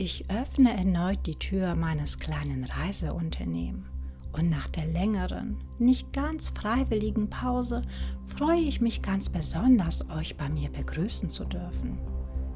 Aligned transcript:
Ich 0.00 0.30
öffne 0.30 0.76
erneut 0.76 1.26
die 1.26 1.34
Tür 1.34 1.74
meines 1.74 2.20
kleinen 2.20 2.62
Reiseunternehmens 2.62 3.84
und 4.30 4.48
nach 4.48 4.68
der 4.68 4.86
längeren, 4.86 5.56
nicht 5.80 6.12
ganz 6.12 6.50
freiwilligen 6.50 7.28
Pause 7.28 7.82
freue 8.24 8.60
ich 8.60 8.80
mich 8.80 9.02
ganz 9.02 9.28
besonders, 9.28 10.08
euch 10.10 10.36
bei 10.36 10.48
mir 10.48 10.68
begrüßen 10.70 11.28
zu 11.28 11.44
dürfen. 11.46 11.98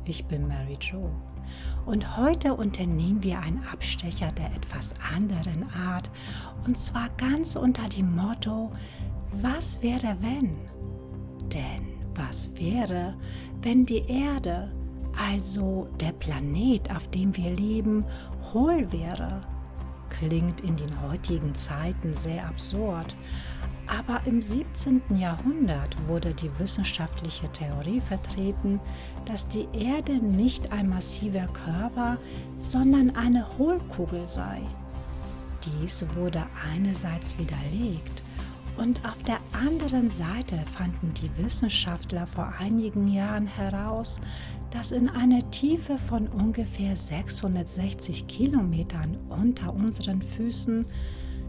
Ich 0.04 0.26
bin 0.26 0.46
Mary 0.46 0.78
Jo 0.80 1.10
und 1.84 2.16
heute 2.16 2.54
unternehmen 2.54 3.24
wir 3.24 3.40
einen 3.40 3.64
Abstecher 3.72 4.30
der 4.30 4.54
etwas 4.54 4.94
anderen 5.12 5.68
Art 5.70 6.12
und 6.64 6.78
zwar 6.78 7.08
ganz 7.16 7.56
unter 7.56 7.88
dem 7.88 8.14
Motto, 8.14 8.70
was 9.40 9.82
wäre 9.82 10.16
wenn? 10.20 10.56
Denn 11.52 11.88
was 12.14 12.54
wäre, 12.54 13.16
wenn 13.62 13.84
die 13.84 14.04
Erde 14.06 14.70
also 15.16 15.88
der 16.00 16.12
Planet, 16.12 16.90
auf 16.94 17.08
dem 17.08 17.36
wir 17.36 17.50
leben, 17.50 18.04
hohl 18.52 18.90
wäre. 18.92 19.42
Klingt 20.08 20.60
in 20.60 20.76
den 20.76 21.02
heutigen 21.02 21.54
Zeiten 21.54 22.14
sehr 22.14 22.46
absurd, 22.46 23.16
aber 23.86 24.20
im 24.26 24.40
17. 24.40 25.02
Jahrhundert 25.16 25.96
wurde 26.06 26.32
die 26.34 26.50
wissenschaftliche 26.58 27.50
Theorie 27.52 28.00
vertreten, 28.00 28.80
dass 29.24 29.48
die 29.48 29.66
Erde 29.72 30.14
nicht 30.14 30.72
ein 30.72 30.88
massiver 30.88 31.46
Körper, 31.48 32.18
sondern 32.58 33.16
eine 33.16 33.46
Hohlkugel 33.58 34.26
sei. 34.26 34.62
Dies 35.64 36.04
wurde 36.14 36.44
einerseits 36.74 37.38
widerlegt 37.38 38.22
und 38.76 39.04
auf 39.06 39.22
der 39.22 39.38
anderen 39.52 40.08
Seite 40.08 40.56
fanden 40.76 41.12
die 41.14 41.30
Wissenschaftler 41.42 42.26
vor 42.26 42.52
einigen 42.58 43.08
Jahren 43.08 43.46
heraus, 43.46 44.20
dass 44.70 44.92
in 44.92 45.08
einer 45.08 45.50
Tiefe 45.50 45.98
von 45.98 46.26
ungefähr 46.28 46.96
660 46.96 48.26
Kilometern 48.26 49.18
unter 49.28 49.72
unseren 49.74 50.22
Füßen 50.22 50.86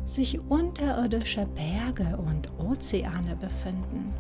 sich 0.05 0.39
unterirdische 0.49 1.45
Berge 1.45 2.17
und 2.17 2.51
Ozeane 2.59 3.35
befinden. 3.37 4.13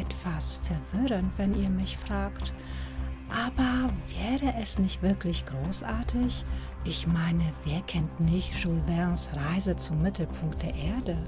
Etwas 0.00 0.60
verwirrend, 0.62 1.32
wenn 1.36 1.60
ihr 1.60 1.70
mich 1.70 1.96
fragt. 1.96 2.52
Aber 3.28 3.90
wäre 4.16 4.54
es 4.60 4.78
nicht 4.78 5.02
wirklich 5.02 5.44
großartig? 5.44 6.44
Ich 6.84 7.06
meine, 7.06 7.44
wer 7.64 7.80
kennt 7.82 8.20
nicht 8.20 8.54
Jules 8.54 8.82
Verne's 8.86 9.28
Reise 9.34 9.76
zum 9.76 10.00
Mittelpunkt 10.00 10.62
der 10.62 10.74
Erde? 10.74 11.18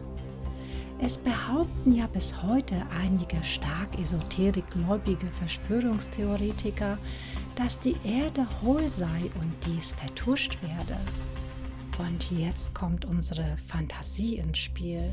Es 1.02 1.16
behaupten 1.16 1.92
ja 1.92 2.06
bis 2.06 2.42
heute 2.42 2.82
einige 2.94 3.42
stark 3.42 3.98
esoterikgläubige 3.98 5.26
Verschwörungstheoretiker, 5.28 6.98
dass 7.54 7.78
die 7.78 7.96
Erde 8.04 8.46
hohl 8.62 8.86
sei 8.90 9.30
und 9.40 9.54
dies 9.66 9.92
vertuscht 9.92 10.58
werde. 10.62 11.00
Und 11.98 12.30
jetzt 12.30 12.74
kommt 12.74 13.06
unsere 13.06 13.56
Fantasie 13.66 14.36
ins 14.36 14.58
Spiel. 14.58 15.12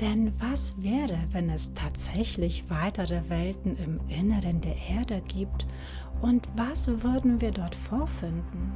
Denn 0.00 0.32
was 0.40 0.74
wäre, 0.82 1.18
wenn 1.30 1.48
es 1.48 1.72
tatsächlich 1.74 2.64
weitere 2.68 3.28
Welten 3.28 3.76
im 3.76 4.00
Inneren 4.08 4.60
der 4.60 4.76
Erde 4.88 5.22
gibt? 5.28 5.66
Und 6.20 6.48
was 6.56 6.88
würden 7.02 7.40
wir 7.40 7.52
dort 7.52 7.76
vorfinden? 7.76 8.72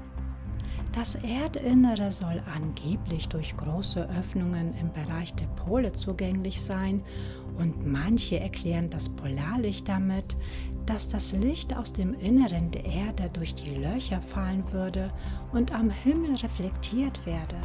Das 0.95 1.17
Erdinnere 1.17 2.13
soll 2.13 2.41
angeblich 2.55 3.29
durch 3.29 3.57
große 3.57 4.09
Öffnungen 4.11 4.73
im 4.75 4.93
Bereich 4.93 5.35
der 5.35 5.49
Pole 5.49 5.91
zugänglich 5.91 6.63
sein 6.63 7.03
und 7.59 7.85
manche 7.85 8.39
erklären 8.39 8.91
das 8.91 9.09
Polarlicht 9.09 9.89
damit, 9.89 10.37
dass 10.87 11.09
das 11.09 11.33
Licht 11.33 11.77
aus 11.77 11.93
dem 11.93 12.15
Inneren 12.15 12.71
der 12.71 12.85
Erde 12.85 13.29
durch 13.33 13.57
die 13.57 13.75
Löcher 13.75 14.23
fallen 14.23 14.71
würde 14.73 15.11
und 15.53 15.75
am 15.75 15.91
Himmel 15.91 16.37
reflektiert 16.37 17.27
werde. 17.27 17.57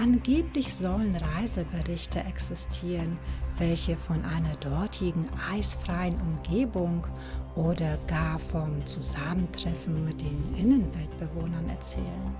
Angeblich 0.00 0.74
sollen 0.74 1.14
Reiseberichte 1.14 2.20
existieren, 2.20 3.18
welche 3.58 3.98
von 3.98 4.24
einer 4.24 4.56
dortigen 4.56 5.28
eisfreien 5.52 6.18
Umgebung 6.22 7.06
oder 7.54 7.98
gar 8.06 8.38
vom 8.38 8.86
Zusammentreffen 8.86 10.02
mit 10.06 10.22
den 10.22 10.54
Innenweltbewohnern 10.56 11.68
erzählen. 11.68 12.34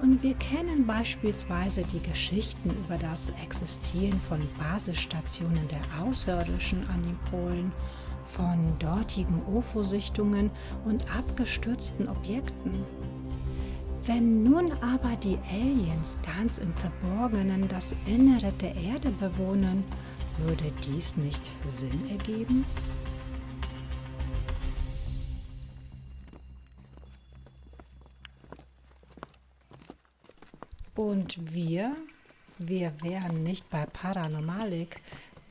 Und 0.00 0.22
wir 0.22 0.34
kennen 0.34 0.86
beispielsweise 0.86 1.82
die 1.82 2.00
Geschichten 2.00 2.70
über 2.70 2.98
das 2.98 3.32
Existieren 3.44 4.20
von 4.20 4.38
Basisstationen 4.56 5.66
der 5.66 6.04
Außerirdischen 6.04 6.88
an 6.88 7.02
den 7.02 7.18
Polen, 7.32 7.72
von 8.22 8.78
dortigen 8.78 9.42
UFO-Sichtungen 9.52 10.52
und 10.84 11.04
abgestürzten 11.16 12.08
Objekten. 12.08 12.84
Wenn 14.06 14.42
nun 14.42 14.72
aber 14.80 15.14
die 15.16 15.38
Aliens 15.52 16.16
ganz 16.24 16.58
im 16.58 16.72
Verborgenen 16.72 17.68
das 17.68 17.94
Innere 18.06 18.52
der 18.54 18.74
Erde 18.74 19.10
bewohnen, 19.10 19.84
würde 20.38 20.72
dies 20.86 21.16
nicht 21.16 21.50
Sinn 21.66 22.08
ergeben? 22.10 22.64
Und 30.96 31.54
wir, 31.54 31.94
wir 32.58 32.92
wären 33.02 33.42
nicht 33.42 33.68
bei 33.68 33.84
Paranormalik, 33.84 35.00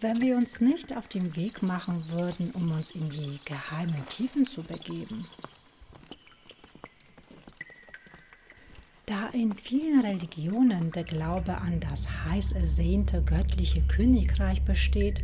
wenn 0.02 0.22
wir 0.22 0.38
uns 0.38 0.60
nicht 0.60 0.96
auf 0.96 1.08
den 1.08 1.36
Weg 1.36 1.62
machen 1.62 2.10
würden, 2.10 2.52
um 2.52 2.72
uns 2.72 2.92
in 2.92 3.10
die 3.10 3.40
geheimen 3.46 4.08
Tiefen 4.10 4.46
zu 4.46 4.64
begeben. 4.64 5.24
Da 9.10 9.30
in 9.34 9.54
vielen 9.54 10.02
Religionen 10.02 10.92
der 10.92 11.04
Glaube 11.04 11.58
an 11.58 11.80
das 11.80 12.08
heiß 12.26 12.52
ersehnte 12.52 13.24
göttliche 13.24 13.82
Königreich 13.82 14.62
besteht, 14.62 15.24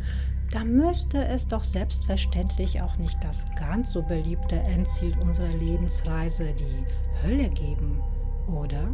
da 0.49 0.63
müsste 0.63 1.23
es 1.23 1.47
doch 1.47 1.63
selbstverständlich 1.63 2.81
auch 2.81 2.97
nicht 2.97 3.23
das 3.23 3.45
ganz 3.59 3.91
so 3.91 4.01
beliebte 4.01 4.55
Endziel 4.55 5.15
unserer 5.19 5.55
Lebensreise, 5.55 6.51
die 6.53 7.27
Hölle 7.27 7.47
geben, 7.49 8.01
oder? 8.47 8.87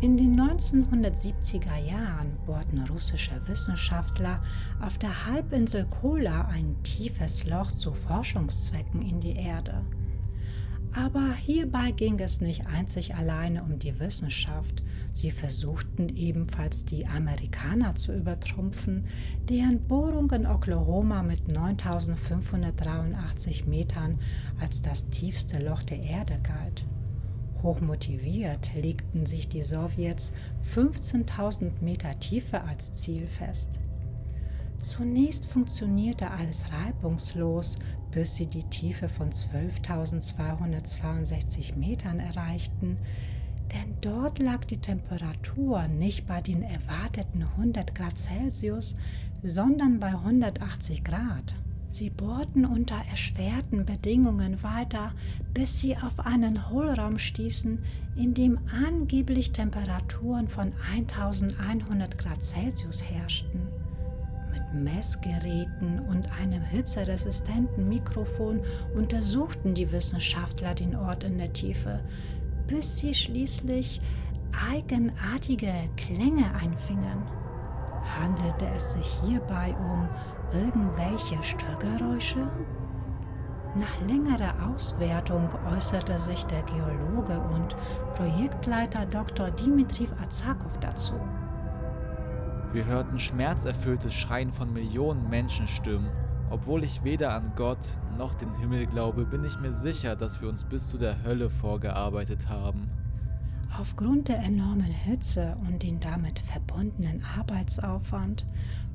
In 0.00 0.16
den 0.16 0.40
1970er 0.40 1.76
Jahren 1.86 2.38
bohrten 2.46 2.82
russische 2.88 3.46
Wissenschaftler 3.46 4.42
auf 4.80 4.96
der 4.96 5.26
Halbinsel 5.26 5.84
Kola 6.00 6.48
ein 6.48 6.82
tiefes 6.82 7.44
Loch 7.44 7.72
zu 7.72 7.92
Forschungszwecken 7.92 9.02
in 9.02 9.20
die 9.20 9.36
Erde. 9.36 9.84
Aber 10.92 11.32
hierbei 11.34 11.92
ging 11.92 12.18
es 12.18 12.40
nicht 12.40 12.66
einzig 12.66 13.14
alleine 13.14 13.62
um 13.62 13.78
die 13.78 14.00
Wissenschaft. 14.00 14.82
Sie 15.12 15.30
versuchten 15.30 16.08
ebenfalls 16.16 16.84
die 16.84 17.06
Amerikaner 17.06 17.94
zu 17.94 18.12
übertrumpfen, 18.12 19.06
deren 19.48 19.86
Bohrung 19.86 20.28
in 20.32 20.46
Oklahoma 20.46 21.22
mit 21.22 21.46
9583 21.46 23.66
Metern 23.66 24.18
als 24.60 24.82
das 24.82 25.08
tiefste 25.10 25.64
Loch 25.64 25.84
der 25.84 26.02
Erde 26.02 26.40
galt. 26.42 26.84
Hochmotiviert 27.62 28.74
legten 28.74 29.26
sich 29.26 29.48
die 29.48 29.62
Sowjets 29.62 30.32
15.000 30.74 31.82
Meter 31.82 32.18
Tiefe 32.18 32.62
als 32.62 32.94
Ziel 32.94 33.26
fest. 33.26 33.80
Zunächst 34.82 35.46
funktionierte 35.46 36.30
alles 36.30 36.64
reibungslos, 36.72 37.78
bis 38.10 38.36
sie 38.36 38.46
die 38.46 38.64
Tiefe 38.64 39.08
von 39.08 39.30
12.262 39.30 41.76
Metern 41.76 42.18
erreichten, 42.18 42.98
denn 43.72 43.94
dort 44.00 44.38
lag 44.38 44.64
die 44.64 44.78
Temperatur 44.78 45.86
nicht 45.86 46.26
bei 46.26 46.40
den 46.40 46.62
erwarteten 46.62 47.42
100 47.42 47.94
Grad 47.94 48.18
Celsius, 48.18 48.94
sondern 49.42 50.00
bei 50.00 50.08
180 50.08 51.04
Grad. 51.04 51.54
Sie 51.88 52.10
bohrten 52.10 52.64
unter 52.64 52.96
erschwerten 53.10 53.84
Bedingungen 53.84 54.62
weiter, 54.62 55.12
bis 55.52 55.80
sie 55.80 55.96
auf 55.96 56.20
einen 56.20 56.70
Hohlraum 56.70 57.18
stießen, 57.18 57.80
in 58.16 58.34
dem 58.34 58.58
angeblich 58.86 59.52
Temperaturen 59.52 60.48
von 60.48 60.72
1100 60.92 62.16
Grad 62.16 62.42
Celsius 62.42 63.02
herrschten. 63.02 63.79
Mit 64.52 64.74
Messgeräten 64.74 66.00
und 66.00 66.28
einem 66.40 66.62
hitzeresistenten 66.62 67.88
Mikrofon 67.88 68.60
untersuchten 68.94 69.74
die 69.74 69.90
Wissenschaftler 69.92 70.74
den 70.74 70.96
Ort 70.96 71.24
in 71.24 71.38
der 71.38 71.52
Tiefe, 71.52 72.00
bis 72.66 72.98
sie 72.98 73.14
schließlich 73.14 74.00
eigenartige 74.70 75.72
Klänge 75.96 76.52
einfingen. 76.54 77.22
Handelte 78.18 78.66
es 78.74 78.94
sich 78.94 79.20
hierbei 79.24 79.74
um 79.78 80.08
irgendwelche 80.52 81.42
Störgeräusche? 81.42 82.48
Nach 83.76 84.00
längerer 84.08 84.54
Auswertung 84.68 85.48
äußerte 85.72 86.18
sich 86.18 86.44
der 86.46 86.62
Geologe 86.64 87.38
und 87.38 87.76
Projektleiter 88.16 89.06
Dr. 89.06 89.50
Dimitriv 89.52 90.12
Azakov 90.20 90.76
dazu. 90.80 91.14
Wir 92.72 92.84
hörten 92.84 93.18
schmerzerfülltes 93.18 94.14
Schreien 94.14 94.52
von 94.52 94.72
Millionen 94.72 95.28
Menschenstimmen 95.28 96.08
Obwohl 96.50 96.84
ich 96.84 97.02
weder 97.02 97.34
an 97.34 97.50
Gott 97.56 97.98
noch 98.16 98.32
den 98.34 98.54
Himmel 98.54 98.86
glaube, 98.86 99.24
bin 99.24 99.44
ich 99.44 99.58
mir 99.58 99.72
sicher, 99.72 100.14
dass 100.14 100.40
wir 100.40 100.48
uns 100.48 100.62
bis 100.62 100.86
zu 100.86 100.96
der 100.96 101.24
Hölle 101.24 101.50
vorgearbeitet 101.50 102.48
haben. 102.48 102.88
Aufgrund 103.76 104.28
der 104.28 104.38
enormen 104.38 104.84
Hitze 104.84 105.56
und 105.66 105.82
den 105.82 105.98
damit 105.98 106.38
verbundenen 106.38 107.24
Arbeitsaufwand 107.36 108.46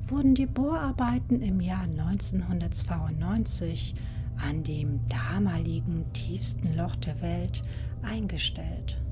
wurden 0.06 0.34
die 0.34 0.46
Bohrarbeiten 0.46 1.42
im 1.42 1.60
Jahr 1.60 1.82
1992 1.82 3.94
an 4.38 4.62
dem 4.62 5.00
damaligen 5.08 6.10
tiefsten 6.14 6.74
Loch 6.76 6.96
der 6.96 7.20
Welt 7.20 7.60
eingestellt. 8.02 9.02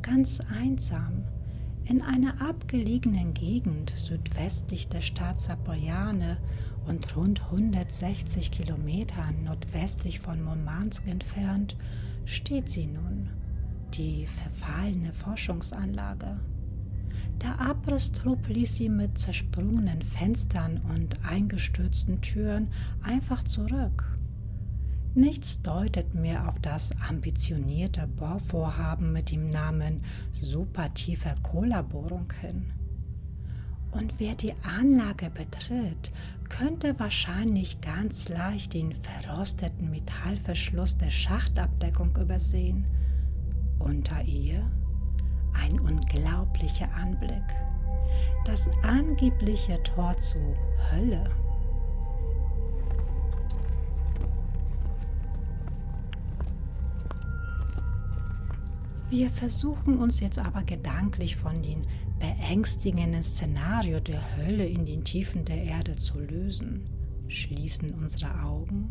Ganz 0.00 0.38
einsam 0.60 1.24
in 1.84 2.02
einer 2.02 2.40
abgelegenen 2.40 3.34
Gegend 3.34 3.92
südwestlich 3.94 4.88
der 4.88 5.00
Stadt 5.00 5.40
Sapoljane 5.40 6.38
und 6.86 7.16
rund 7.16 7.42
160 7.44 8.50
Kilometer 8.50 9.30
nordwestlich 9.44 10.20
von 10.20 10.42
Murmansk 10.42 11.06
entfernt 11.06 11.76
steht 12.24 12.70
sie 12.70 12.86
nun, 12.86 13.28
die 13.94 14.26
verfallene 14.26 15.12
Forschungsanlage. 15.12 16.40
Der 17.42 17.60
Abrisstrupp 17.60 18.48
ließ 18.48 18.76
sie 18.76 18.88
mit 18.88 19.18
zersprungenen 19.18 20.02
Fenstern 20.02 20.80
und 20.94 21.24
eingestürzten 21.24 22.20
Türen 22.20 22.68
einfach 23.02 23.42
zurück. 23.44 24.04
Nichts 25.14 25.60
deutet 25.62 26.14
mehr 26.14 26.48
auf 26.48 26.60
das 26.60 26.92
ambitionierte 27.08 28.06
Bohrvorhaben 28.06 29.12
mit 29.12 29.32
dem 29.32 29.48
Namen 29.48 30.02
supertiefe 30.30 31.34
Kollabohrung 31.42 32.32
hin. 32.40 32.72
Und 33.90 34.14
wer 34.18 34.36
die 34.36 34.54
Anlage 34.62 35.30
betritt, 35.30 36.12
könnte 36.48 36.96
wahrscheinlich 37.00 37.80
ganz 37.80 38.28
leicht 38.28 38.74
den 38.74 38.92
verrosteten 38.92 39.90
Metallverschluss 39.90 40.96
der 40.96 41.10
Schachtabdeckung 41.10 42.16
übersehen. 42.16 42.86
Unter 43.80 44.22
ihr 44.22 44.60
ein 45.54 45.80
unglaublicher 45.80 46.92
Anblick. 46.94 47.42
Das 48.44 48.68
angebliche 48.84 49.82
Tor 49.82 50.16
zur 50.18 50.54
Hölle. 50.92 51.28
Wir 59.10 59.28
versuchen 59.28 59.98
uns 59.98 60.20
jetzt 60.20 60.38
aber 60.38 60.62
gedanklich 60.62 61.34
von 61.34 61.60
dem 61.62 61.82
beängstigenden 62.20 63.24
Szenario 63.24 63.98
der 63.98 64.22
Hölle 64.36 64.64
in 64.64 64.84
den 64.84 65.02
Tiefen 65.02 65.44
der 65.44 65.64
Erde 65.64 65.96
zu 65.96 66.20
lösen, 66.20 66.88
schließen 67.26 67.92
unsere 67.92 68.40
Augen 68.44 68.88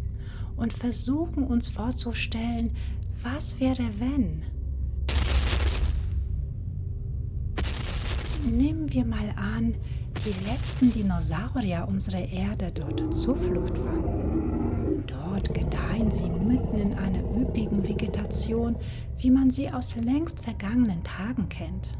und 0.57 0.73
versuchen 0.73 1.45
uns 1.45 1.69
vorzustellen, 1.69 2.75
was 3.23 3.61
wäre 3.61 3.89
wenn? 3.97 4.43
Nehmen 8.45 8.91
wir 8.91 9.05
mal 9.05 9.33
an, 9.37 9.73
die 10.25 10.49
letzten 10.49 10.91
Dinosaurier 10.91 11.87
unserer 11.87 12.27
Erde 12.27 12.73
dort 12.73 13.15
Zuflucht 13.15 13.77
fanden. 13.77 14.38
Dort 15.29 15.53
gedeihen 15.53 16.09
sie 16.09 16.27
mitten 16.27 16.79
in 16.79 16.93
einer 16.95 17.19
üppigen 17.39 17.87
Vegetation, 17.87 18.75
wie 19.19 19.29
man 19.29 19.51
sie 19.51 19.71
aus 19.71 19.95
längst 19.95 20.43
vergangenen 20.43 21.03
Tagen 21.03 21.47
kennt. 21.49 21.95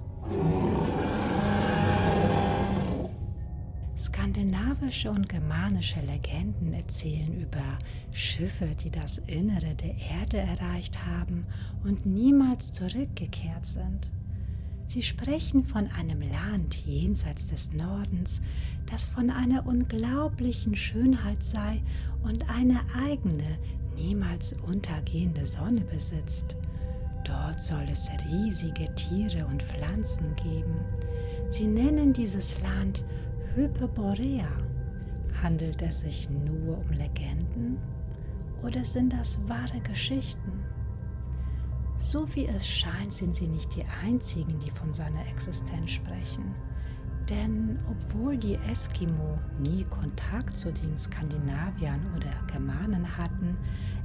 Skandinavische 3.96 5.12
und 5.12 5.30
germanische 5.30 6.02
Legenden 6.02 6.74
erzählen 6.74 7.40
über 7.40 7.78
Schiffe, 8.12 8.70
die 8.84 8.90
das 8.90 9.20
Innere 9.20 9.76
der 9.76 9.96
Erde 10.20 10.38
erreicht 10.38 11.06
haben 11.06 11.46
und 11.84 12.08
niemals 12.08 12.72
zurückgekehrt 12.72 13.66
sind. 13.66 14.10
Sie 14.90 15.04
sprechen 15.04 15.64
von 15.64 15.86
einem 15.86 16.20
Land 16.20 16.74
jenseits 16.84 17.46
des 17.46 17.72
Nordens, 17.74 18.42
das 18.90 19.06
von 19.06 19.30
einer 19.30 19.68
unglaublichen 19.68 20.76
Schönheit 20.76 21.44
sei 21.44 21.84
und 22.24 22.50
eine 22.50 22.80
eigene, 23.00 23.60
niemals 23.96 24.56
untergehende 24.66 25.46
Sonne 25.46 25.82
besitzt. 25.82 26.58
Dort 27.24 27.62
soll 27.62 27.86
es 27.92 28.10
riesige 28.32 28.92
Tiere 28.96 29.46
und 29.46 29.62
Pflanzen 29.62 30.36
geben. 30.38 30.80
Sie 31.52 31.68
nennen 31.68 32.12
dieses 32.12 32.60
Land 32.64 33.06
Hyperborea. 33.54 34.50
Handelt 35.44 35.84
es 35.84 36.00
sich 36.00 36.28
nur 36.32 36.80
um 36.80 36.90
Legenden 36.94 37.78
oder 38.64 38.84
sind 38.84 39.14
das 39.14 39.38
wahre 39.48 39.82
Geschichten? 39.82 40.59
So 42.00 42.26
wie 42.34 42.48
es 42.48 42.66
scheint, 42.66 43.14
sind 43.14 43.36
sie 43.36 43.48
nicht 43.48 43.76
die 43.76 43.84
einzigen, 44.04 44.58
die 44.60 44.72
von 44.72 44.94
seiner 44.94 45.28
Existenz 45.28 45.92
sprechen. 45.92 46.56
Denn 47.30 47.78
obwohl 47.92 48.38
die 48.38 48.56
Eskimo 48.56 49.38
nie 49.68 49.84
Kontakt 49.84 50.56
zu 50.58 50.72
den 50.72 50.98
Skandinaviern 50.98 52.02
oder 52.16 52.32
Germanen 52.52 53.18
hatten, 53.18 53.56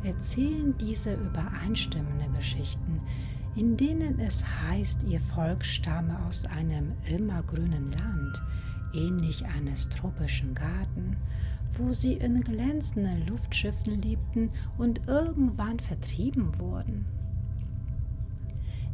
erzählen 0.03 0.77
diese 0.77 1.15
übereinstimmende 1.15 2.29
Geschichten, 2.37 3.01
in 3.55 3.77
denen 3.77 4.19
es 4.19 4.45
heißt, 4.45 5.05
ihr 5.05 5.21
Volk 5.21 5.65
stamme 5.65 6.19
aus 6.27 6.45
einem 6.47 6.93
immergrünen 7.09 7.93
Land, 7.93 8.43
ähnlich 8.93 9.47
eines 9.47 9.89
tropischen 9.89 10.53
Garten, 10.53 11.17
wo 11.79 11.93
sie 11.93 12.15
in 12.15 12.41
glänzenden 12.43 13.27
Luftschiffen 13.27 14.01
lebten 14.01 14.51
und 14.77 15.07
irgendwann 15.07 15.79
vertrieben 15.79 16.59
wurden. 16.59 17.07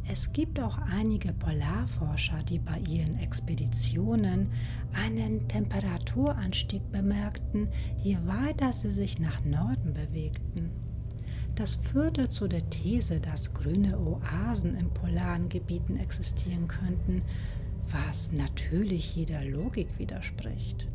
Es 0.09 0.33
gibt 0.33 0.59
auch 0.59 0.79
einige 0.79 1.33
Polarforscher, 1.33 2.43
die 2.43 2.59
bei 2.59 2.81
ihren 2.89 3.19
Expeditionen 3.19 4.49
einen 4.93 5.47
Temperaturanstieg 5.47 6.91
bemerkten, 6.91 7.69
je 8.03 8.19
weiter 8.27 8.73
sie 8.73 8.91
sich 8.91 9.19
nach 9.19 9.45
Norden 9.45 9.95
bewegten. 9.95 10.71
Das 11.55 11.77
führte 11.77 12.29
zu 12.29 12.49
der 12.49 12.69
These, 12.71 13.21
dass 13.21 13.53
grüne 13.53 13.99
Oasen 13.99 14.77
in 14.77 14.91
polaren 14.91 15.49
Gebieten 15.49 15.97
existieren 15.97 16.69
könnten, 16.69 17.23
was 17.91 18.33
natürlich 18.33 19.15
jeder 19.15 19.45
Logik 19.45 19.89
widerspricht. 19.99 20.87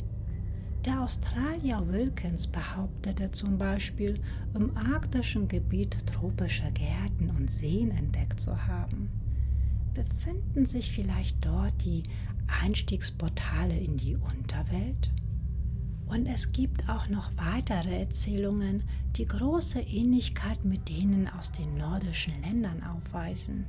Der 0.86 1.02
Australier 1.02 1.82
Wilkins 1.88 2.46
behauptete 2.46 3.32
zum 3.32 3.58
Beispiel, 3.58 4.20
im 4.54 4.78
arktischen 4.78 5.48
Gebiet 5.48 6.06
tropische 6.06 6.72
Gärten 6.74 7.32
und 7.36 7.50
Seen 7.50 7.90
entdeckt 7.90 8.40
zu 8.40 8.68
haben. 8.68 9.10
Befinden 9.96 10.64
sich 10.68 10.92
vielleicht 10.92 11.44
dort 11.44 11.84
die 11.84 12.04
Einstiegsportale 12.62 13.76
in 13.76 13.98
die 13.98 14.16
Unterwelt? 14.16 15.10
Und 16.06 16.28
es 16.28 16.52
gibt 16.52 16.88
auch 16.88 17.10
noch 17.10 17.32
weitere 17.36 18.02
Erzählungen, 18.02 18.84
die 19.16 19.26
große 19.26 19.80
Ähnlichkeit 19.80 20.66
mit 20.66 20.88
denen 20.88 21.28
aus 21.28 21.52
den 21.52 21.78
nordischen 21.78 22.40
Ländern 22.44 22.84
aufweisen, 22.84 23.66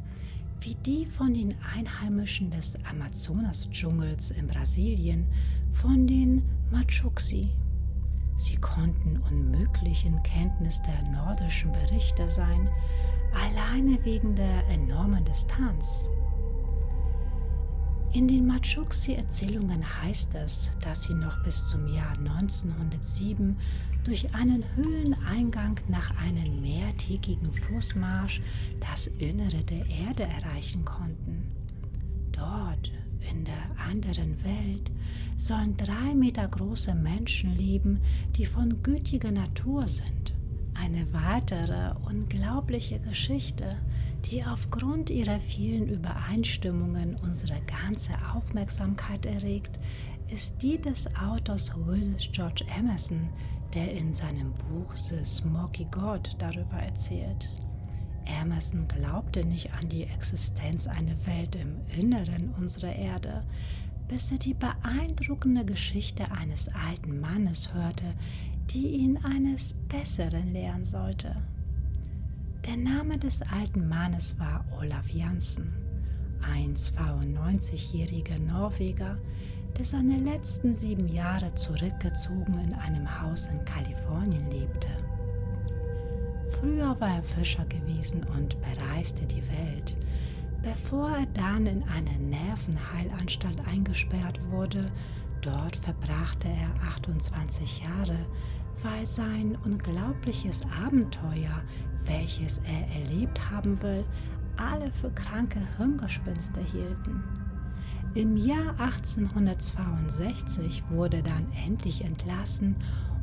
wie 0.61 0.75
die 0.75 1.07
von 1.07 1.33
den 1.33 1.55
Einheimischen 1.75 2.51
des 2.51 2.77
Amazonas-Dschungels 2.85 4.33
in 4.33 4.49
Brasilien, 4.49 5.25
von 5.73 6.07
den 6.07 6.43
Machuxi. 6.71 7.51
Sie 8.37 8.57
konnten 8.57 9.19
unmöglich 9.19 10.05
in 10.05 10.23
Kenntnis 10.23 10.81
der 10.83 11.03
nordischen 11.11 11.73
Berichte 11.73 12.29
sein, 12.29 12.69
alleine 13.33 14.05
wegen 14.05 14.35
der 14.35 14.67
enormen 14.69 15.25
Distanz. 15.25 16.11
In 18.13 18.29
den 18.29 18.47
Machuxi-Erzählungen 18.47 19.85
heißt 20.03 20.35
es, 20.37 20.73
dass 20.83 21.05
sie 21.05 21.15
noch 21.15 21.43
bis 21.43 21.67
zum 21.67 21.87
Jahr 21.87 22.17
1907 22.19 23.57
durch 24.05 24.35
einen 24.35 24.65
Höhleneingang 24.75 25.79
nach 25.89 26.17
einem 26.17 26.61
mehrtägigen 26.61 27.51
Fußmarsch 27.53 28.41
das 28.81 29.09
Innere 29.19 29.63
der 29.65 29.85
Erde 29.87 30.23
erreichen 30.23 30.85
konnten. 30.85 31.51
Dort, 32.33 32.91
in 33.31 33.45
der 33.45 33.87
anderen 33.89 34.43
Welt, 34.45 34.91
sollen 35.37 35.77
drei 35.77 36.15
Meter 36.15 36.47
große 36.49 36.95
Menschen 36.95 37.57
leben, 37.57 38.01
die 38.37 38.47
von 38.47 38.83
gütiger 38.83 39.31
Natur 39.31 39.87
sind. 39.87 40.35
Eine 40.75 41.13
weitere 41.13 41.95
unglaubliche 42.07 42.99
Geschichte, 43.01 43.77
die 44.25 44.45
aufgrund 44.45 45.11
ihrer 45.11 45.39
vielen 45.39 45.89
Übereinstimmungen 45.89 47.17
unsere 47.23 47.61
ganze 47.63 48.13
Aufmerksamkeit 48.35 49.25
erregt, 49.27 49.79
ist 50.29 50.61
die 50.61 50.79
des 50.79 51.07
Autors 51.17 51.73
Willis 51.87 52.29
George 52.33 52.65
Emerson, 52.77 53.29
der 53.75 53.93
in 53.93 54.13
seinem 54.13 54.53
Buch 54.55 54.95
The 54.97 55.25
Smoky 55.25 55.87
God 55.91 56.35
darüber 56.39 56.79
erzählt. 56.79 57.49
Emerson 58.27 58.87
glaubte 58.89 59.45
nicht 59.45 59.73
an 59.75 59.89
die 59.89 60.05
Existenz 60.05 60.87
einer 60.87 61.27
Welt 61.27 61.57
im 61.57 61.77
Inneren 61.97 62.51
unserer 62.59 62.95
Erde, 62.95 63.45
bis 64.09 64.31
er 64.31 64.39
die 64.39 64.55
beeindruckende 64.55 65.65
Geschichte 65.65 66.31
eines 66.33 66.69
alten 66.69 67.21
Mannes 67.21 67.73
hörte, 67.75 68.15
die 68.71 68.89
ihn 68.89 69.19
eines 69.19 69.75
Besseren 69.89 70.53
lehren 70.53 70.85
sollte. 70.85 71.37
Der 72.67 72.77
Name 72.77 73.19
des 73.19 73.43
alten 73.43 73.89
Mannes 73.89 74.39
war 74.39 74.65
Olaf 74.81 75.09
Jansen, 75.11 75.73
ein 76.43 76.75
92-jähriger 76.75 78.41
Norweger, 78.41 79.19
der 79.77 79.85
seine 79.85 80.17
letzten 80.17 80.75
sieben 80.75 81.09
Jahre 81.09 81.55
zurückgezogen 81.55 82.59
in 82.59 82.75
einem 82.75 83.21
Haus 83.21 83.47
in 83.47 83.65
Kalifornien 83.65 84.51
lebte. 84.51 84.89
Früher 86.51 86.99
war 87.01 87.17
er 87.17 87.23
Fischer 87.23 87.65
gewesen 87.67 88.25
und 88.37 88.57
bereiste 88.61 89.25
die 89.27 89.43
Welt, 89.49 89.97
bevor 90.63 91.11
er 91.11 91.27
dann 91.27 91.67
in 91.67 91.83
eine 91.85 92.19
Nervenheilanstalt 92.19 93.61
eingesperrt 93.67 94.41
wurde. 94.51 94.91
Dort 95.43 95.77
verbrachte 95.77 96.49
er 96.49 96.71
28 96.89 97.85
Jahre, 97.85 98.19
weil 98.83 99.07
sein 99.07 99.57
unglaubliches 99.65 100.63
Abenteuer, 100.85 101.63
welches 102.05 102.59
er 102.59 102.87
erlebt 103.01 103.51
haben 103.51 103.81
will, 103.83 104.05
alle 104.57 104.91
für 104.93 105.11
kranke 105.11 105.61
Hirngespinste 105.77 106.61
hielten. 106.61 107.25
Im 108.15 108.37
Jahr 108.37 108.79
1862 108.81 110.91
wurde 110.91 111.23
dann 111.23 111.47
endlich 111.67 112.03
entlassen 112.03 112.77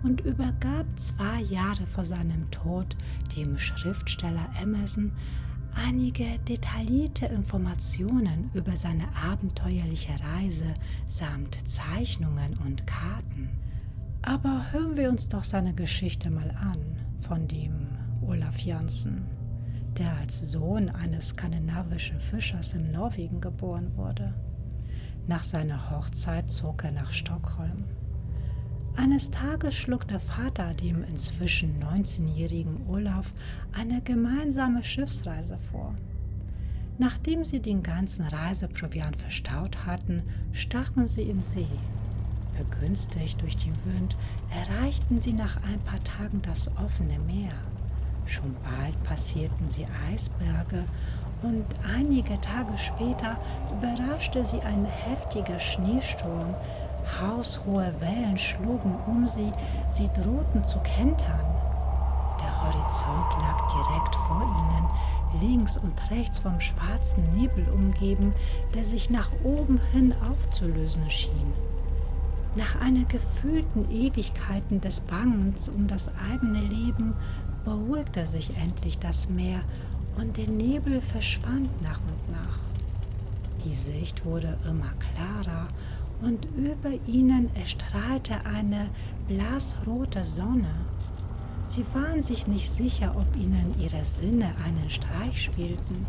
und 0.03 0.22
übergab 0.22 0.86
zwei 0.98 1.41
Jahre 1.41 1.88
vor 1.88 2.03
seinem 2.03 2.50
Tod 2.51 2.95
dem 3.36 3.57
Schriftsteller 3.57 4.50
Emerson 4.62 5.12
einige 5.75 6.25
detaillierte 6.48 7.25
Informationen 7.27 8.51
über 8.53 8.75
seine 8.75 9.05
abenteuerliche 9.15 10.13
Reise 10.36 10.74
samt 11.05 11.67
Zeichnungen 11.67 12.57
und 12.65 12.86
Karten. 12.86 13.50
Aber 14.22 14.72
hören 14.72 14.98
wir 14.98 15.10
uns 15.10 15.27
doch 15.27 15.43
seine 15.43 15.74
Geschichte 15.74 16.29
mal 16.29 16.51
an 16.51 16.77
von 17.19 17.48
dem 17.48 17.88
Olaf 18.22 18.60
Jansen, 18.60 19.25
der 19.98 20.15
als 20.17 20.39
Sohn 20.39 20.89
eines 20.89 21.29
skandinavischen 21.29 22.19
Fischers 22.19 22.74
in 22.74 22.91
Norwegen 22.91 23.41
geboren 23.41 23.95
wurde. 23.95 24.33
Nach 25.27 25.43
seiner 25.43 25.89
Hochzeit 25.89 26.50
zog 26.50 26.83
er 26.83 26.91
nach 26.91 27.12
Stockholm. 27.12 27.86
Eines 28.96 29.32
Tages 29.32 29.74
schlug 29.74 30.08
der 30.08 30.20
Vater 30.20 30.74
dem 30.76 31.04
inzwischen 31.04 31.84
19-jährigen 31.84 32.88
Olaf 32.88 33.34
eine 33.72 34.02
gemeinsame 34.02 34.84
Schiffsreise 34.84 35.58
vor. 35.72 35.96
Nachdem 37.00 37.44
sie 37.44 37.60
den 37.60 37.82
ganzen 37.82 38.26
Reiseproviant 38.26 39.18
verstaut 39.18 39.86
hatten, 39.88 40.22
stachen 40.52 41.08
sie 41.08 41.24
in 41.24 41.42
See. 41.42 41.66
Begünstigt 42.56 43.42
durch 43.42 43.58
den 43.58 43.74
Wind 43.84 44.16
erreichten 44.52 45.20
sie 45.20 45.34
nach 45.34 45.58
ein 45.64 45.80
paar 45.80 46.04
Tagen 46.04 46.44
das 46.44 46.70
offene 46.78 47.18
Meer. 47.26 47.54
Schon 48.28 48.56
bald 48.64 49.04
passierten 49.04 49.72
sie 49.72 49.88
Eisberge 50.12 50.86
und 51.42 51.66
einige 51.84 52.40
Tage 52.40 52.78
später 52.78 53.38
überraschte 53.72 54.46
sie 54.46 54.62
ein 54.62 54.86
heftiger 54.86 55.60
Schneesturm. 55.60 56.54
Haushohe 57.22 57.93
Wellen 58.00 58.38
schlugen 58.38 58.95
um 59.07 59.27
sie, 59.27 59.51
sie 59.89 60.07
drohten 60.10 60.63
zu 60.63 60.79
kentern. 60.79 61.45
Der 62.39 62.62
Horizont 62.63 63.41
lag 63.41 63.60
direkt 63.72 64.15
vor 64.15 64.41
ihnen, 64.41 65.41
links 65.41 65.77
und 65.77 66.12
rechts 66.12 66.39
vom 66.39 66.60
schwarzen 66.60 67.24
Nebel 67.36 67.67
umgeben, 67.69 68.33
der 68.74 68.83
sich 68.83 69.10
nach 69.10 69.29
oben 69.43 69.79
hin 69.91 70.13
aufzulösen 70.29 71.10
schien. 71.10 71.53
Nach 72.55 72.79
einer 72.81 73.05
gefühlten 73.05 73.89
Ewigkeiten 73.89 74.79
des 74.79 75.00
Bangens 75.01 75.69
um 75.69 75.88
das 75.88 76.12
eigene 76.29 76.60
Leben 76.60 77.15
beruhigte 77.65 78.25
sich 78.25 78.55
endlich 78.57 79.00
das 79.00 79.27
Meer 79.27 79.62
und 80.17 80.38
der 80.38 80.48
Nebel 80.48 81.01
verschwand 81.01 81.81
nach 81.81 82.00
und 82.01 82.31
nach. 82.31 82.60
Die 83.65 83.74
Sicht 83.74 84.25
wurde 84.25 84.57
immer 84.67 84.91
klarer 85.00 85.67
und 86.24 86.46
über 86.56 86.92
ihnen 87.08 87.53
erstrahlte 87.56 88.46
eine 88.46 88.89
blasrote 89.27 90.24
Sonne. 90.24 90.74
Sie 91.68 91.86
waren 91.94 92.22
sich 92.22 92.48
nicht 92.48 92.70
sicher, 92.70 93.15
ob 93.15 93.36
ihnen 93.36 93.74
ihre 93.80 94.03
Sinne 94.03 94.53
einen 94.65 94.89
Streich 94.89 95.44
spielten. 95.44 96.06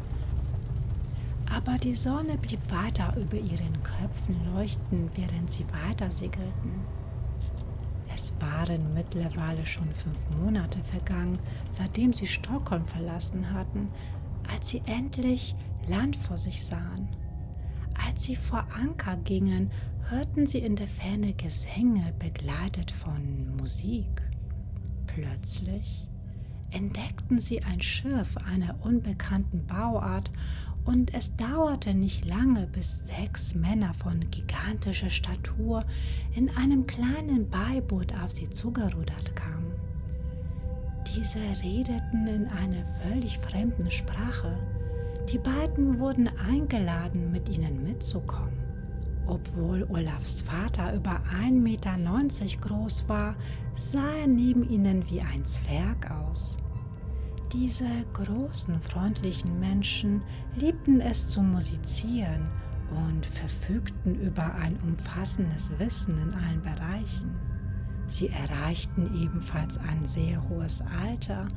Aber 1.50 1.76
die 1.78 1.94
Sonne 1.94 2.36
blieb 2.38 2.60
weiter 2.70 3.14
über 3.16 3.36
ihren 3.36 3.82
Köpfen 3.82 4.36
leuchten, 4.54 5.10
während 5.14 5.50
sie 5.50 5.64
weiter 5.86 6.10
segelten. 6.10 6.72
Es 8.12 8.32
waren 8.40 8.94
mittlerweile 8.94 9.66
schon 9.66 9.90
fünf 9.92 10.28
Monate 10.40 10.82
vergangen, 10.84 11.38
seitdem 11.70 12.12
sie 12.12 12.26
Stockholm 12.26 12.84
verlassen 12.84 13.52
hatten, 13.52 13.88
als 14.52 14.68
sie 14.68 14.82
endlich 14.86 15.54
Land 15.88 16.16
vor 16.16 16.38
sich 16.38 16.64
sahen. 16.64 17.08
Als 18.06 18.24
sie 18.24 18.36
vor 18.36 18.66
Anker 18.80 19.16
gingen, 19.16 19.70
hörten 20.10 20.46
sie 20.46 20.58
in 20.58 20.76
der 20.76 20.88
Ferne 20.88 21.32
Gesänge 21.32 22.12
begleitet 22.18 22.90
von 22.90 23.56
Musik. 23.56 24.22
Plötzlich 25.06 26.06
entdeckten 26.70 27.38
sie 27.38 27.62
ein 27.62 27.80
Schiff 27.80 28.36
einer 28.36 28.76
unbekannten 28.84 29.66
Bauart 29.66 30.30
und 30.84 31.14
es 31.14 31.34
dauerte 31.36 31.94
nicht 31.94 32.24
lange, 32.26 32.66
bis 32.66 33.06
sechs 33.06 33.54
Männer 33.54 33.94
von 33.94 34.30
gigantischer 34.30 35.08
Statur 35.08 35.84
in 36.34 36.50
einem 36.50 36.86
kleinen 36.86 37.48
Beiboot 37.48 38.12
auf 38.22 38.30
sie 38.30 38.50
zugerudert 38.50 39.34
kamen. 39.34 39.72
Diese 41.16 41.38
redeten 41.62 42.26
in 42.26 42.46
einer 42.48 42.84
völlig 43.02 43.38
fremden 43.38 43.90
Sprache. 43.90 44.58
Die 45.30 45.38
beiden 45.38 45.98
wurden 45.98 46.28
eingeladen, 46.28 47.32
mit 47.32 47.48
ihnen 47.48 47.82
mitzukommen. 47.84 48.53
Obwohl 49.26 49.86
Olafs 49.88 50.42
Vater 50.42 50.94
über 50.94 51.20
1,90 51.32 51.52
Meter 51.52 51.96
groß 52.60 53.08
war, 53.08 53.34
sah 53.74 54.10
er 54.20 54.26
neben 54.26 54.68
ihnen 54.68 55.08
wie 55.08 55.20
ein 55.20 55.44
Zwerg 55.44 56.10
aus. 56.10 56.58
Diese 57.52 57.88
großen, 58.12 58.80
freundlichen 58.80 59.60
Menschen 59.60 60.22
liebten 60.56 61.00
es 61.00 61.28
zu 61.28 61.40
musizieren 61.40 62.50
und 63.08 63.24
verfügten 63.24 64.16
über 64.20 64.54
ein 64.56 64.78
umfassendes 64.80 65.70
Wissen 65.78 66.18
in 66.18 66.34
allen 66.34 66.62
Bereichen. 66.62 67.32
Sie 68.06 68.28
erreichten 68.28 69.08
ebenfalls 69.22 69.78
ein 69.78 70.04
sehr 70.04 70.46
hohes 70.48 70.82
Alter. 71.02 71.48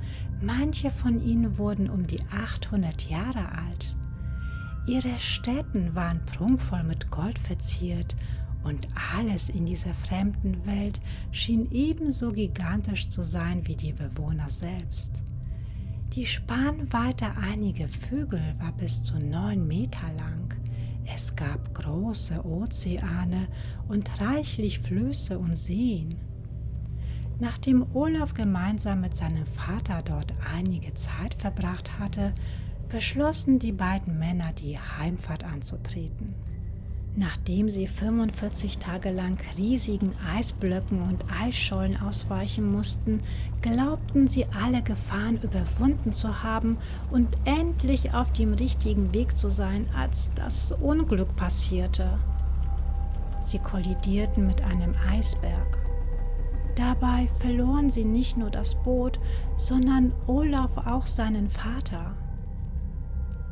Manche 0.41 0.91
von 0.91 1.19
ihnen 1.19 1.57
wurden 1.57 1.89
um 1.89 2.07
die 2.07 2.21
800 2.31 3.09
Jahre 3.09 3.51
alt. 3.51 3.95
Ihre 4.87 5.19
Städten 5.19 5.93
waren 5.95 6.21
prunkvoll 6.25 6.81
mit 6.83 7.11
Gold 7.11 7.37
verziert 7.37 8.15
und 8.63 8.87
alles 9.17 9.49
in 9.49 9.65
dieser 9.65 9.93
fremden 9.93 10.65
Welt 10.65 11.01
schien 11.31 11.69
ebenso 11.71 12.31
gigantisch 12.31 13.09
zu 13.09 13.21
sein 13.21 13.67
wie 13.67 13.75
die 13.75 13.91
Bewohner 13.91 14.47
selbst. 14.47 15.23
Die 16.13 16.25
Spannweite 16.25 17.25
einiger 17.35 17.89
Vögel 17.89 18.41
war 18.59 18.71
bis 18.71 19.03
zu 19.03 19.19
neun 19.19 19.67
Meter 19.67 20.07
lang. 20.17 20.55
Es 21.05 21.35
gab 21.35 21.73
große 21.73 22.45
Ozeane 22.45 23.49
und 23.89 24.21
reichlich 24.21 24.79
Flüsse 24.79 25.37
und 25.37 25.57
Seen. 25.57 26.15
Nachdem 27.39 27.85
Olaf 27.93 28.33
gemeinsam 28.33 29.01
mit 29.01 29.17
seinem 29.17 29.45
Vater 29.47 30.01
dort 30.01 30.31
einige 30.55 30.93
Zeit 30.93 31.33
verbracht 31.35 31.99
hatte, 31.99 32.33
beschlossen 32.89 33.59
die 33.59 33.71
beiden 33.71 34.19
Männer, 34.19 34.53
die 34.53 34.77
Heimfahrt 34.77 35.43
anzutreten. 35.43 36.35
Nachdem 37.19 37.67
sie 37.67 37.87
45 37.87 38.77
Tage 38.77 39.09
lang 39.09 39.39
riesigen 39.57 40.13
Eisblöcken 40.35 41.01
und 41.01 41.23
Eisschollen 41.41 41.99
ausweichen 41.99 42.71
mussten, 42.71 43.21
glaubten 43.63 44.27
sie 44.27 44.45
alle 44.45 44.83
Gefahren 44.83 45.39
überwunden 45.41 46.11
zu 46.11 46.43
haben 46.43 46.77
und 47.09 47.27
endlich 47.45 48.13
auf 48.13 48.31
dem 48.33 48.53
richtigen 48.53 49.15
Weg 49.15 49.35
zu 49.35 49.49
sein, 49.49 49.87
als 49.97 50.29
das 50.35 50.71
Unglück 50.73 51.35
passierte. 51.35 52.13
Sie 53.41 53.57
kollidierten 53.57 54.45
mit 54.45 54.63
einem 54.63 54.93
Eisberg. 55.09 55.79
Dabei 56.75 57.27
verloren 57.39 57.89
sie 57.89 58.05
nicht 58.05 58.37
nur 58.37 58.51
das 58.51 58.75
Boot, 58.75 59.17
sondern 59.55 60.13
Olaf 60.27 60.77
auch 60.85 61.07
seinen 61.07 61.49
Vater. 61.49 62.15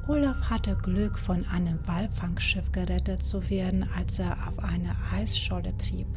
Olaf 0.08 0.50
hatte 0.50 0.76
Glück, 0.76 1.18
von 1.18 1.46
einem 1.46 1.80
Walfangschiff 1.88 2.72
gerettet 2.72 3.24
zu 3.24 3.50
werden, 3.50 3.88
als 3.96 4.20
er 4.20 4.48
auf 4.48 4.60
eine 4.60 4.96
Eisscholle 5.12 5.76
trieb. 5.78 6.08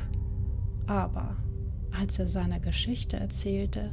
Aber 0.86 1.36
als 1.90 2.18
er 2.18 2.26
seine 2.26 2.60
Geschichte 2.60 3.16
erzählte, 3.16 3.90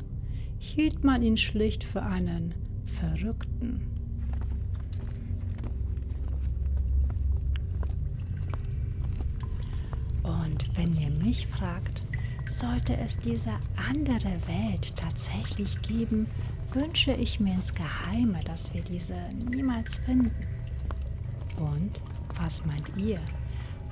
hielt 0.57 1.03
man 1.03 1.21
ihn 1.21 1.37
schlicht 1.37 1.83
für 1.83 2.01
einen 2.01 2.53
Verrückten. 2.85 3.81
Und 10.23 10.77
wenn 10.77 10.93
ihr 10.99 11.09
mich 11.09 11.47
fragt, 11.47 12.03
Sollte 12.47 12.95
es 12.97 13.17
diese 13.17 13.51
andere 13.89 14.31
Welt 14.47 14.95
tatsächlich 14.95 15.81
geben, 15.81 16.27
wünsche 16.75 17.13
ich 17.13 17.39
mir 17.39 17.53
ins 17.53 17.73
Geheime, 17.73 18.39
dass 18.43 18.73
wir 18.73 18.81
diese 18.81 19.15
niemals 19.49 19.99
finden. 19.99 20.31
Und 21.57 22.01
was 22.39 22.65
meint 22.65 22.91
ihr? 22.97 23.19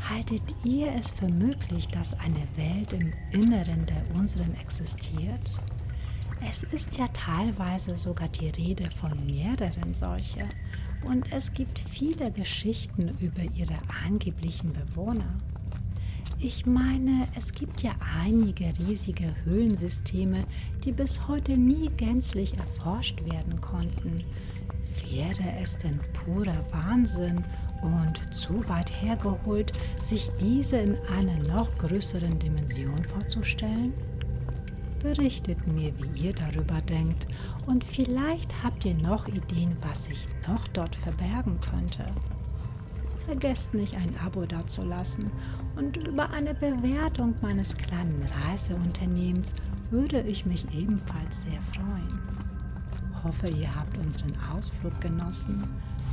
Haltet 0.10 0.44
ihr 0.66 0.92
es 0.94 1.12
für 1.12 1.30
möglich, 1.30 1.88
dass 1.88 2.14
eine 2.20 2.46
Welt 2.58 2.92
im 2.92 3.14
Inneren 3.32 3.86
der 3.86 4.04
unseren 4.16 4.54
existiert? 4.56 5.50
Es 6.46 6.64
ist 6.64 6.98
ja 6.98 7.08
teilweise 7.08 7.96
sogar 7.96 8.28
die 8.28 8.48
Rede 8.48 8.90
von 8.92 9.26
mehreren 9.26 9.94
solcher 9.94 10.50
und 11.06 11.32
es 11.32 11.54
gibt 11.54 11.80
viele 11.80 12.32
Geschichten 12.32 13.16
über 13.22 13.44
ihre 13.56 13.78
angeblichen 14.06 14.74
Bewohner. 14.74 15.38
Ich 16.46 16.66
meine, 16.66 17.26
es 17.38 17.54
gibt 17.54 17.84
ja 17.84 17.94
einige 18.22 18.66
riesige 18.86 19.34
Höhlensysteme, 19.46 20.44
die 20.84 20.92
bis 20.92 21.26
heute 21.30 21.56
nie 21.56 21.90
gänzlich 21.96 22.58
erforscht 22.58 23.24
werden 23.24 23.62
konnten. 23.62 24.26
Wäre 25.10 25.54
es 25.62 25.78
denn 25.78 26.02
purer 26.12 26.62
Wahnsinn 26.74 27.42
und 27.82 28.34
zu 28.34 28.68
weit 28.68 28.92
hergeholt, 29.02 29.72
sich 30.04 30.30
diese 30.42 30.76
in 30.76 30.98
einer 31.18 31.38
noch 31.48 31.78
größeren 31.78 32.38
Dimension 32.40 33.06
vorzustellen? 33.06 33.94
Berichtet 35.02 35.66
mir, 35.66 35.94
wie 35.98 36.26
ihr 36.26 36.34
darüber 36.34 36.82
denkt 36.82 37.26
und 37.68 37.86
vielleicht 37.86 38.62
habt 38.62 38.84
ihr 38.84 38.96
noch 38.96 39.30
Ideen, 39.30 39.78
was 39.82 40.06
sich 40.06 40.28
noch 40.46 40.68
dort 40.68 40.98
verbergen 40.98 41.58
könnte. 41.62 42.04
Vergesst 43.26 43.74
nicht, 43.74 43.96
ein 43.96 44.14
Abo 44.26 44.46
dazulassen 44.46 45.32
und 45.78 45.96
über 45.96 46.30
eine 46.32 46.54
Bewertung 46.54 47.34
meines 47.42 47.76
kleinen 47.78 48.22
Reiseunternehmens 48.46 49.54
würde 49.92 50.22
ich 50.22 50.46
mich 50.46 50.66
ebenfalls 50.74 51.44
sehr 51.44 51.62
freuen. 51.74 52.20
Hoffe, 53.24 53.48
ihr 53.48 53.74
habt 53.74 53.98
unseren 53.98 54.34
Ausflug 54.54 55.00
genossen 55.00 55.64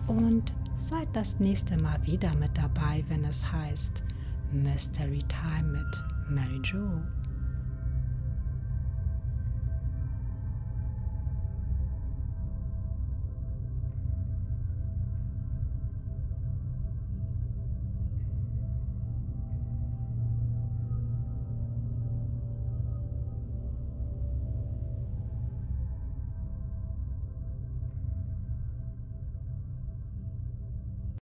und 0.07 0.53
seid 0.79 1.09
das 1.13 1.41
nächste 1.41 1.77
Mal 1.77 1.99
wieder 2.07 2.33
mit 2.37 2.57
dabei, 2.57 3.05
wenn 3.09 3.25
es 3.25 3.51
heißt 3.51 4.05
Mystery 4.53 5.23
Time 5.29 5.73
mit 5.73 6.05
Mary 6.29 6.61
Jo. 6.63 7.03